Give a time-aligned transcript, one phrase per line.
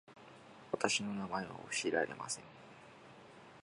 [0.71, 2.43] 私の名前は教えられません